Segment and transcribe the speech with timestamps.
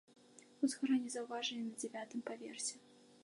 [0.67, 2.75] Узгаранне заўважылі на дзявятым паверсе.